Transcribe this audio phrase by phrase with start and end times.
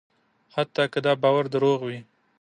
[0.55, 1.99] حتی که دا باور دروغ وي.